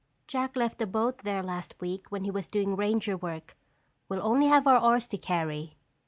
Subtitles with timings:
[0.25, 3.55] "Jack left a boat there last week when he was doing ranger work.
[4.09, 5.77] We'll only have our oars to carry."